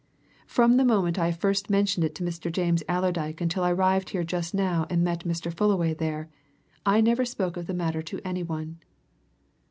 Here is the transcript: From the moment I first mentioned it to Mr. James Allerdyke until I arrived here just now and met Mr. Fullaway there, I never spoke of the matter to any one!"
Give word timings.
From 0.47 0.77
the 0.77 0.83
moment 0.83 1.19
I 1.19 1.31
first 1.31 1.69
mentioned 1.69 2.03
it 2.03 2.15
to 2.15 2.23
Mr. 2.23 2.51
James 2.51 2.81
Allerdyke 2.89 3.39
until 3.39 3.63
I 3.63 3.71
arrived 3.71 4.09
here 4.09 4.23
just 4.23 4.51
now 4.51 4.87
and 4.89 5.03
met 5.03 5.25
Mr. 5.25 5.53
Fullaway 5.53 5.93
there, 5.93 6.27
I 6.87 7.01
never 7.01 7.23
spoke 7.23 7.55
of 7.55 7.67
the 7.67 7.75
matter 7.75 8.01
to 8.01 8.19
any 8.25 8.41
one!" 8.41 8.79